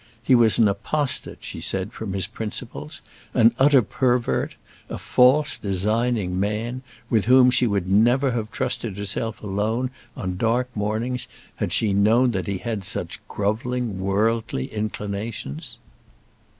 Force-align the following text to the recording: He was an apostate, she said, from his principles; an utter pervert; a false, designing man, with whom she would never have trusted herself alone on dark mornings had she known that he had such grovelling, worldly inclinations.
He 0.23 0.33
was 0.33 0.57
an 0.57 0.67
apostate, 0.67 1.43
she 1.43 1.61
said, 1.61 1.93
from 1.93 2.13
his 2.13 2.25
principles; 2.25 3.01
an 3.35 3.53
utter 3.59 3.83
pervert; 3.83 4.55
a 4.89 4.97
false, 4.97 5.59
designing 5.59 6.39
man, 6.39 6.81
with 7.11 7.25
whom 7.25 7.51
she 7.51 7.67
would 7.67 7.87
never 7.87 8.31
have 8.31 8.49
trusted 8.49 8.97
herself 8.97 9.43
alone 9.43 9.91
on 10.17 10.37
dark 10.37 10.71
mornings 10.75 11.27
had 11.57 11.71
she 11.71 11.93
known 11.93 12.31
that 12.31 12.47
he 12.47 12.57
had 12.57 12.83
such 12.83 13.19
grovelling, 13.27 13.99
worldly 13.99 14.65
inclinations. 14.73 15.77